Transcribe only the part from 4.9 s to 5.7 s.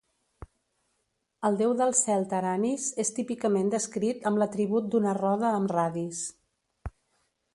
d'una roda